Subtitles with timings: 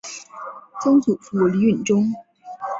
[0.81, 2.11] 曾祖父李允中。